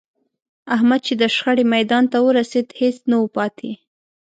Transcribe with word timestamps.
احمد 0.75 1.01
چې 1.07 1.13
د 1.21 1.23
شخړې 1.35 1.65
میدان 1.75 2.03
ته 2.11 2.17
ورسېد، 2.25 2.67
هېڅ 2.79 2.97
نه 3.11 3.17
و 3.23 3.27
پاتې 3.35 3.71